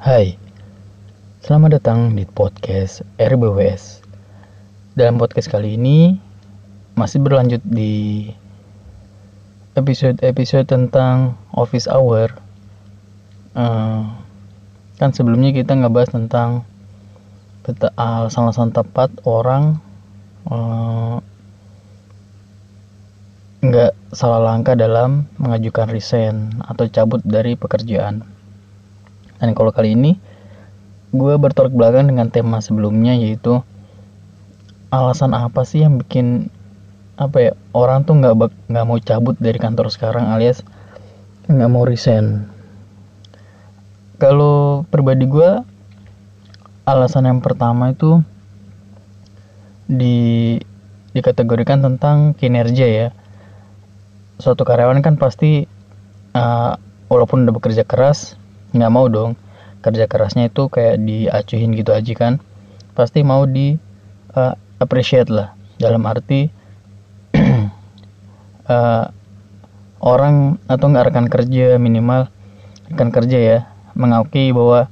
[0.00, 0.40] Hai,
[1.44, 4.00] selamat datang di podcast RBWS.
[4.96, 6.16] Dalam podcast kali ini
[6.96, 8.24] masih berlanjut di
[9.76, 12.32] episode-episode tentang office hour.
[13.52, 14.08] Uh,
[14.96, 16.64] kan sebelumnya kita ngebahas tentang
[18.00, 19.84] alasan-alasan tepat orang
[20.48, 21.20] uh,
[23.60, 28.39] nggak salah langkah dalam mengajukan resign atau cabut dari pekerjaan.
[29.40, 30.20] Dan kalau kali ini
[31.10, 33.64] gue bertolak belakang dengan tema sebelumnya yaitu
[34.94, 36.50] alasan apa sih yang bikin
[37.18, 38.34] apa ya orang tuh nggak
[38.70, 40.62] nggak mau cabut dari kantor sekarang alias
[41.50, 42.46] nggak mau resign.
[44.20, 45.50] Kalau pribadi gue
[46.86, 48.22] alasan yang pertama itu
[49.90, 50.56] di
[51.10, 53.08] dikategorikan tentang kinerja ya
[54.40, 55.68] suatu karyawan kan pasti
[56.32, 56.72] uh,
[57.12, 58.39] walaupun udah bekerja keras
[58.74, 59.34] nggak mau dong.
[59.80, 62.42] Kerja kerasnya itu kayak diacuhin gitu aja kan.
[62.92, 63.74] Pasti mau di
[64.36, 65.56] uh, appreciate lah.
[65.80, 66.50] Dalam arti
[68.68, 69.06] uh,
[70.12, 72.28] orang atau nggak rekan kerja minimal
[72.90, 73.58] rekan kerja ya
[73.94, 74.90] mengakui bahwa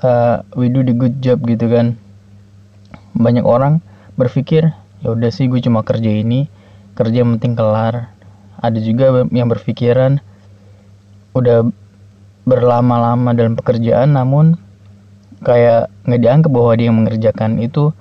[0.00, 2.00] uh, we do the good job gitu kan.
[3.16, 3.84] Banyak orang
[4.16, 6.48] berpikir ya udah sih gue cuma kerja ini
[6.94, 8.12] kerja penting kelar.
[8.60, 10.20] Ada juga yang berpikiran
[11.32, 11.64] udah
[12.48, 14.56] berlama-lama dalam pekerjaan namun
[15.44, 17.92] kayak nggak dianggap bahwa dia yang mengerjakan itu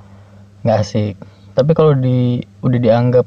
[0.63, 1.15] nggak asik.
[1.55, 3.25] Tapi kalau di udah dianggap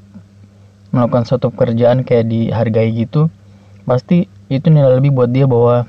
[0.93, 3.33] melakukan suatu pekerjaan kayak dihargai gitu
[3.89, 5.89] pasti itu nilai lebih buat dia bahwa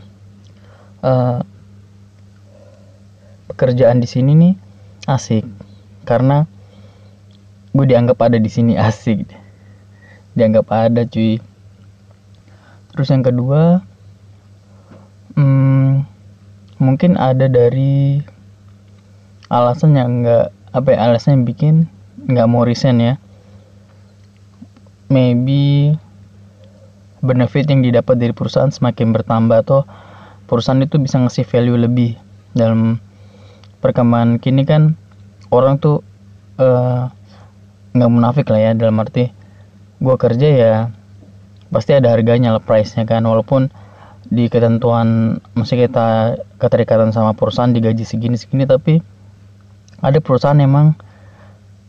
[1.04, 1.44] uh,
[3.52, 4.54] pekerjaan di sini nih
[5.08, 5.44] asik.
[6.08, 6.48] Karena
[7.76, 9.28] gue dianggap ada di sini asik.
[10.34, 11.38] Dianggap ada cuy.
[12.94, 13.84] Terus yang kedua
[15.38, 16.06] hmm,
[16.81, 18.20] mungkin ada dari
[19.53, 21.76] alasan yang enggak apa ya alasan yang bikin
[22.26, 23.14] nggak mau resign ya.
[25.14, 25.94] Maybe
[27.21, 29.86] benefit yang didapat dari perusahaan semakin bertambah atau
[30.49, 32.17] perusahaan itu bisa ngasih value lebih.
[32.58, 32.98] Dalam
[33.80, 34.98] perkembangan kini kan
[35.54, 36.02] orang tuh
[36.58, 37.02] eh,
[37.94, 39.30] nggak uh, munafik lah ya dalam arti
[40.04, 40.73] gue kerja ya
[41.70, 43.21] pasti ada harganya lah price nya kan.
[43.21, 43.70] Walaupun
[44.32, 49.04] di ketentuan masih kita keterikatan sama perusahaan digaji segini segini tapi
[50.04, 50.95] ada perusahaan emang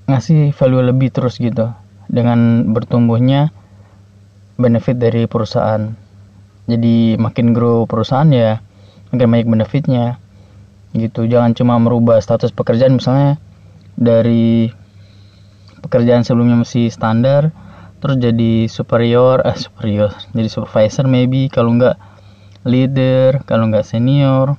[0.06, 1.74] ngasih value lebih terus gitu
[2.10, 3.50] dengan bertumbuhnya
[4.54, 5.94] benefit dari perusahaan.
[6.64, 8.62] Jadi makin grow perusahaan ya
[9.10, 10.22] makin banyak benefitnya
[10.94, 11.26] gitu.
[11.26, 13.36] Jangan cuma merubah status pekerjaan misalnya
[13.98, 14.70] dari
[15.82, 17.52] pekerjaan sebelumnya masih standar
[18.00, 21.96] terus jadi superior eh superior jadi supervisor maybe kalau nggak
[22.64, 24.56] leader kalau nggak senior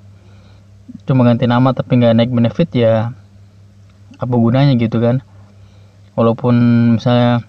[1.06, 3.14] cuma ganti nama tapi nggak naik benefit ya
[4.16, 5.22] apa gunanya gitu kan.
[6.16, 6.56] Walaupun
[6.96, 7.44] misalnya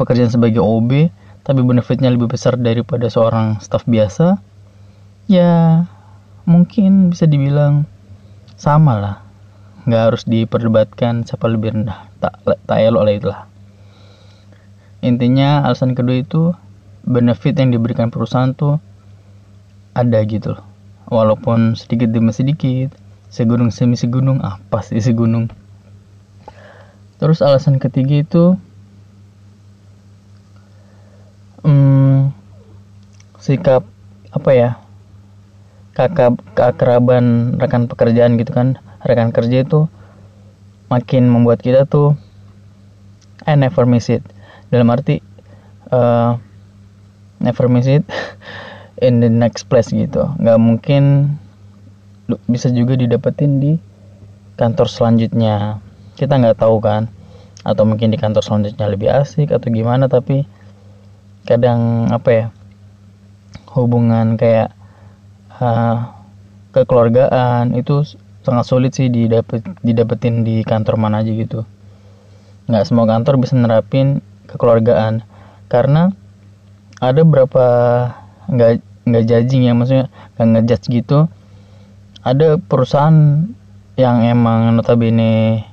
[0.00, 1.12] pekerjaan sebagai OB
[1.44, 4.36] tapi benefitnya lebih besar daripada seorang staff biasa
[5.28, 5.84] ya
[6.48, 7.84] mungkin bisa dibilang
[8.56, 9.16] sama lah.
[9.84, 13.40] Nggak harus diperdebatkan siapa lebih rendah tak tak elok lah itulah.
[15.04, 16.56] Intinya alasan kedua itu
[17.06, 18.82] benefit yang diberikan perusahaan tuh
[19.98, 20.62] ada gitu loh.
[21.10, 22.94] Walaupun sedikit demi sedikit
[23.28, 25.50] segunung semi segunung apa sih segunung.
[27.18, 28.54] Terus alasan ketiga itu
[31.66, 32.30] hmm,
[33.42, 33.82] sikap
[34.30, 34.70] apa ya
[35.98, 38.78] kakak keakraban rekan pekerjaan gitu kan.
[39.02, 39.90] Rekan kerja itu
[40.86, 42.14] makin membuat kita tuh
[43.42, 44.22] I never miss it.
[44.70, 45.24] Dalam arti
[45.90, 46.36] uh,
[47.40, 48.04] never miss it
[49.02, 50.30] in the next place gitu.
[50.38, 51.34] Nggak mungkin
[52.50, 53.72] bisa juga didapetin di
[54.58, 55.78] kantor selanjutnya.
[56.18, 57.08] Kita nggak tahu kan.
[57.62, 60.46] Atau mungkin di kantor selanjutnya lebih asik atau gimana tapi
[61.48, 62.46] kadang apa ya
[63.72, 64.74] hubungan kayak
[65.58, 66.12] uh,
[66.76, 68.04] kekeluargaan itu
[68.44, 71.64] sangat sulit sih didapet didapetin di kantor mana aja gitu.
[72.68, 75.24] Nggak semua kantor bisa nerapin kekeluargaan.
[75.68, 76.08] Karena
[76.98, 77.66] ada berapa
[78.48, 80.06] nggak nggak judging ya maksudnya
[80.36, 81.18] nggak ngejudge gitu.
[82.22, 83.48] Ada perusahaan
[83.98, 85.64] yang emang notabene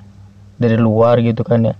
[0.57, 1.75] dari luar gitu kan ya.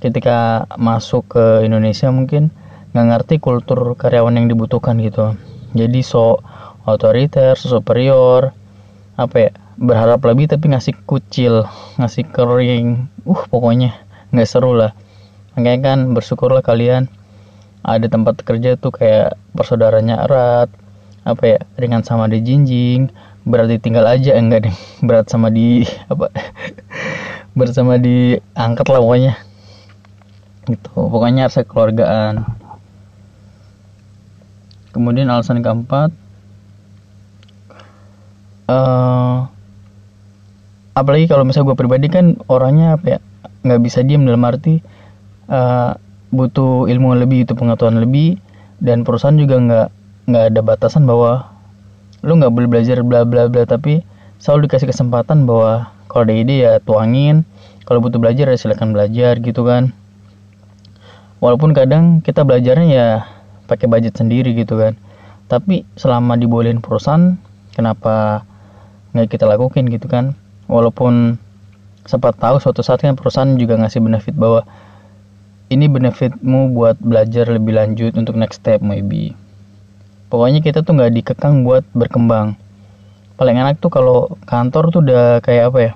[0.00, 2.50] Ketika masuk ke Indonesia mungkin
[2.92, 5.36] nggak ngerti kultur karyawan yang dibutuhkan gitu.
[5.76, 6.40] Jadi so
[6.88, 8.54] otoriter so superior
[9.16, 11.68] apa ya berharap lebih tapi ngasih kucil
[12.00, 13.12] ngasih kering.
[13.28, 13.92] Uh pokoknya
[14.32, 14.96] nggak seru lah.
[15.56, 17.08] Makanya kan bersyukurlah kalian
[17.86, 20.68] ada tempat kerja tuh kayak persaudaranya erat
[21.26, 23.10] apa ya ringan sama di jinjing
[23.42, 24.76] berat ditinggal aja enggak deh
[25.06, 26.30] berat sama di apa
[27.58, 29.34] berat sama diangkat lah pokoknya.
[30.70, 32.46] Gitu pokoknya harus kekeluargaan.
[34.94, 36.14] Kemudian alasan keempat
[38.70, 39.46] uh,
[40.94, 43.18] apalagi kalau misalnya gue pribadi kan orangnya apa ya
[43.66, 44.78] nggak bisa diem dalam arti
[45.50, 45.94] uh,
[46.30, 48.38] butuh ilmu lebih itu pengetahuan lebih
[48.82, 49.88] dan perusahaan juga nggak
[50.26, 51.46] nggak ada batasan bahwa
[52.26, 54.02] lu nggak boleh belajar bla bla bla tapi
[54.42, 57.46] selalu dikasih kesempatan bahwa kalau ada ide ya tuangin
[57.86, 59.94] kalau butuh belajar ya silakan belajar gitu kan.
[61.38, 63.08] Walaupun kadang kita belajarnya ya
[63.70, 64.98] pakai budget sendiri gitu kan.
[65.46, 67.38] Tapi selama dibolehin perusahaan
[67.78, 68.42] kenapa
[69.14, 70.34] nggak kita lakukan gitu kan?
[70.66, 71.38] Walaupun
[72.10, 74.66] sempat tahu suatu saat kan perusahaan juga ngasih benefit bahwa
[75.70, 79.34] ini benefitmu buat belajar lebih lanjut untuk next step maybe
[80.28, 82.58] pokoknya kita tuh nggak dikekang buat berkembang.
[83.36, 85.92] Paling enak tuh kalau kantor tuh udah kayak apa ya?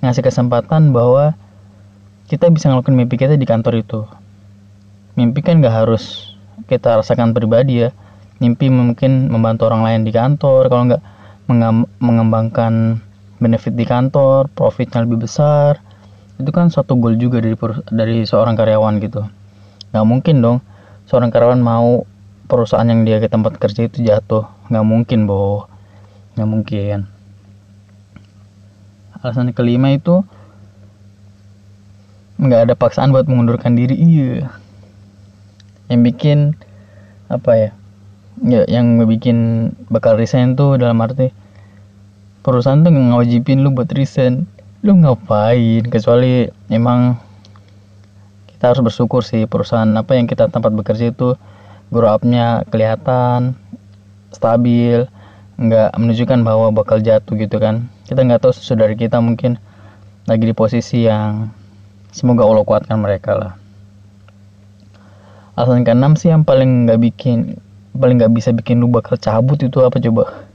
[0.00, 1.36] Ngasih kesempatan bahwa
[2.30, 4.00] kita bisa ngelakuin mimpi kita di kantor itu.
[5.18, 6.32] Mimpi kan nggak harus
[6.64, 7.90] kita rasakan pribadi ya.
[8.40, 11.02] Mimpi mungkin membantu orang lain di kantor kalau nggak
[12.00, 13.04] mengembangkan
[13.36, 15.82] benefit di kantor profitnya lebih besar.
[16.40, 17.52] Itu kan suatu goal juga dari
[17.92, 19.28] dari seorang karyawan gitu.
[19.92, 20.58] Nggak mungkin dong
[21.04, 22.08] seorang karyawan mau
[22.50, 24.50] perusahaan yang dia ke tempat kerja itu jatuh.
[24.66, 25.70] Nggak mungkin boh
[26.34, 26.98] nggak mungkin.
[29.22, 30.26] Alasan kelima itu
[32.42, 33.94] nggak ada paksaan buat mengundurkan diri.
[33.94, 34.50] Iya.
[35.86, 36.38] Yang bikin
[37.30, 37.70] apa ya
[38.40, 41.30] ya yang bikin bakal resign tuh dalam arti
[42.40, 44.50] perusahaan tuh ngawajibin lu buat resign.
[44.80, 45.84] Lu ngapain?
[45.86, 47.20] Kecuali emang
[48.48, 51.36] kita harus bersyukur sih perusahaan apa yang kita tempat bekerja itu
[51.90, 53.58] grow up-nya kelihatan
[54.30, 55.10] stabil
[55.60, 57.90] nggak menunjukkan bahwa bakal jatuh gitu kan.
[58.06, 59.60] Kita nggak tahu saudara kita mungkin
[60.24, 61.52] lagi di posisi yang
[62.14, 63.52] semoga Allah kuatkan mereka lah.
[65.58, 67.60] Alasan keenam sih yang paling nggak bikin
[67.92, 70.46] paling nggak bisa bikin lu bakal cabut itu apa coba?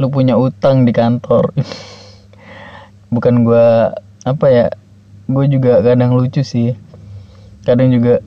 [0.00, 1.52] Lu punya utang di kantor.
[3.14, 3.92] Bukan gua
[4.22, 4.66] apa ya
[5.30, 6.72] gue juga kadang lucu sih.
[7.66, 8.24] Kadang juga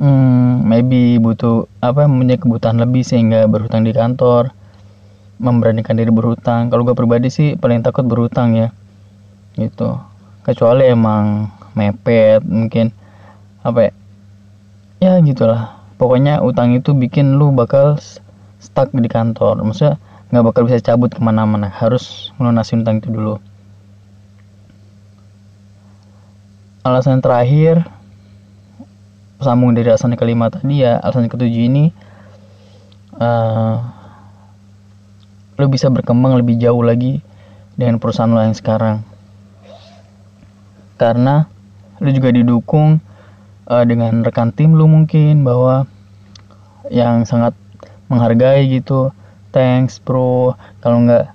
[0.00, 4.56] hmm, maybe butuh apa punya kebutuhan lebih sehingga berhutang di kantor.
[5.40, 6.68] Memberanikan diri berhutang.
[6.68, 8.68] Kalau gue pribadi sih paling takut berhutang ya.
[9.56, 9.96] Gitu.
[10.44, 12.92] Kecuali emang mepet mungkin
[13.60, 13.92] apa ya
[15.00, 15.80] ya gitulah.
[15.96, 18.00] Pokoknya utang itu bikin lu bakal
[18.60, 19.60] stuck di kantor.
[19.64, 19.96] Maksudnya
[20.32, 21.68] nggak bakal bisa cabut ke mana-mana.
[21.72, 23.36] Harus melunasi utang itu dulu.
[26.80, 27.84] Alasan terakhir
[29.40, 31.90] sambung dari alasan kelima tadi ya alasan ketujuh ini
[33.16, 33.80] uh,
[35.60, 37.20] lo bisa berkembang lebih jauh lagi
[37.76, 39.04] dengan perusahaan lo yang sekarang.
[40.96, 41.48] Karena
[42.00, 43.00] lo juga didukung
[43.68, 45.84] uh, dengan rekan tim lo mungkin bahwa
[46.88, 47.52] yang sangat
[48.08, 49.14] menghargai gitu
[49.54, 51.28] thanks bro kalau nggak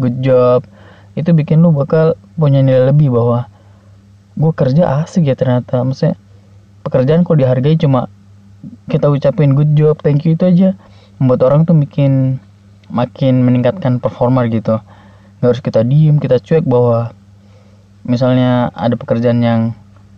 [0.00, 0.64] good job.
[1.12, 3.52] Itu bikin lo bakal punya nilai lebih bahwa
[4.38, 5.84] gue kerja asik ya ternyata.
[5.84, 6.16] Maksudnya
[6.88, 8.08] pekerjaan kok dihargai cuma
[8.88, 10.74] kita ucapin good job thank you itu aja.
[11.20, 12.40] Membuat orang tuh bikin
[12.88, 14.80] makin meningkatkan performa gitu.
[15.38, 17.12] Nggak harus kita diem kita cuek bahwa
[18.08, 19.60] misalnya ada pekerjaan yang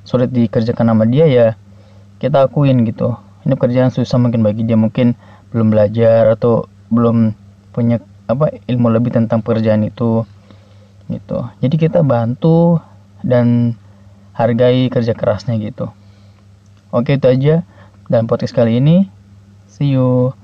[0.07, 1.47] sulit dikerjakan sama dia ya
[2.23, 3.19] kita akuin gitu.
[3.43, 5.19] Ini pekerjaan susah mungkin bagi dia mungkin
[5.50, 7.35] belum belajar atau belum
[7.75, 7.99] punya
[8.31, 10.23] apa ilmu lebih tentang pekerjaan itu
[11.11, 11.39] gitu.
[11.59, 12.79] Jadi kita bantu
[13.27, 13.75] dan
[14.33, 15.93] hargai kerja kerasnya gitu
[16.91, 17.63] Oke itu aja
[18.11, 19.07] dan podcast kali ini.
[19.71, 20.40] See you.